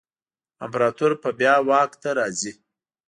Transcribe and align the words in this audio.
امپراتور 0.65 1.11
به 1.21 1.29
بیا 1.39 1.55
واک 1.67 1.91
ته 2.01 2.09
راځي. 2.17 2.53